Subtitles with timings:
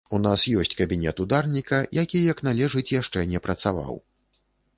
[0.17, 3.95] У нас ёсць кабінет ударніка, які як належыць яшчэ не працаваў.